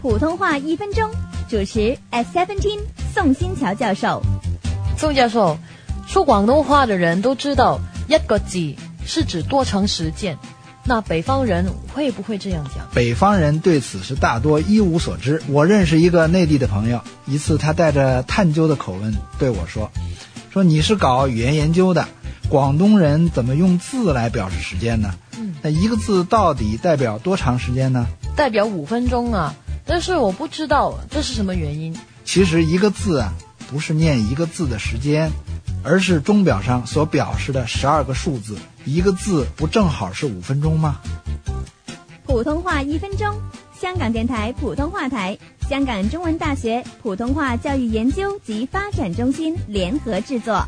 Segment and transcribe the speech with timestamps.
[0.00, 1.10] 普通话一分钟，
[1.48, 2.78] 主持 S Seventeen
[3.12, 4.22] 宋新桥教授。
[4.96, 5.58] 宋教授，
[6.06, 8.74] 说广东话的人都知道一个字
[9.04, 10.38] 是指多长时间，
[10.84, 12.86] 那北方人会不会这样讲？
[12.94, 15.42] 北方人对此是大多一无所知。
[15.48, 19.90] 我认识一个内地的朋友，一次他带着探究的口吻对我说
[20.52, 22.06] ：“说你是搞语言研究的，
[22.48, 25.12] 广东人怎么用字来表示时间呢？
[25.36, 28.06] 嗯，那一个字到底代表多长时间呢？
[28.36, 29.52] 代表五分钟啊，
[29.88, 31.96] 但是我不知道这是什么原因。
[32.22, 33.32] 其实一个字啊，
[33.70, 35.30] 不是念一个字的时间，
[35.82, 38.58] 而是钟表上所表示的十二个数字。
[38.84, 40.98] 一个字不正好是五分钟吗？
[42.26, 43.40] 普通话一分钟，
[43.80, 45.38] 香港电台普通话台、
[45.70, 50.62] 香港中文大学普通话教育研究及发展中心联合制作。